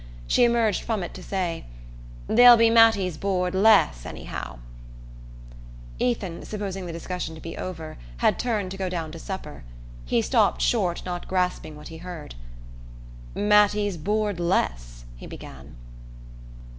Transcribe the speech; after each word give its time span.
She 0.25 0.43
emerged 0.45 0.81
from 0.81 1.03
it 1.03 1.13
to 1.13 1.21
say: 1.21 1.63
"There'll 2.25 2.57
be 2.57 2.71
Mattie's 2.71 3.17
board 3.17 3.53
less, 3.53 4.03
any 4.03 4.23
how" 4.23 4.57
Ethan, 5.99 6.43
supposing 6.43 6.87
the 6.87 6.91
discussion 6.91 7.35
to 7.35 7.39
be 7.39 7.55
over, 7.55 7.99
had 8.17 8.39
turned 8.39 8.71
to 8.71 8.77
go 8.77 8.89
down 8.89 9.11
to 9.11 9.19
supper. 9.19 9.63
He 10.03 10.23
stopped 10.23 10.59
short, 10.63 11.05
not 11.05 11.27
grasping 11.27 11.75
what 11.75 11.89
he 11.89 11.97
heard. 11.97 12.33
"Mattie's 13.35 13.95
board 13.97 14.39
less?" 14.39 15.05
he 15.17 15.27
began. 15.27 15.75